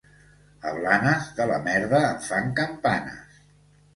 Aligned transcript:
A 0.69 0.71
Blanes, 0.77 1.27
de 1.41 1.45
la 1.51 1.59
merda 1.67 2.01
en 2.07 2.17
fan 2.31 2.49
campanes. 2.61 3.39